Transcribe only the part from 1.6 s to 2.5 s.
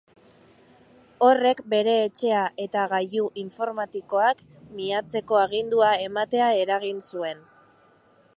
bere etxea